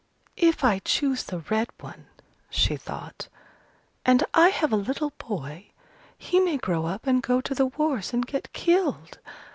"If 0.37 0.63
I 0.63 0.79
choose 0.79 1.25
the 1.25 1.41
red 1.51 1.67
one," 1.79 2.07
she 2.49 2.75
thought, 2.75 3.27
"and 4.03 4.23
I 4.33 4.49
have 4.49 4.71
a 4.71 4.75
little 4.75 5.11
boy, 5.19 5.67
he 6.17 6.39
may 6.39 6.57
grow 6.57 6.87
up 6.87 7.05
and 7.05 7.21
go 7.21 7.39
to 7.41 7.53
the 7.53 7.67
wars 7.67 8.11
and 8.11 8.25
get 8.25 8.51
killed. 8.51 9.19